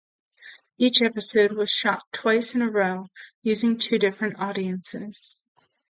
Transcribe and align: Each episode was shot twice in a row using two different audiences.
Each 0.79 0.99
episode 1.03 1.51
was 1.51 1.69
shot 1.69 2.01
twice 2.11 2.55
in 2.55 2.63
a 2.63 2.71
row 2.71 3.05
using 3.43 3.77
two 3.77 3.99
different 3.99 4.39
audiences. 4.39 5.35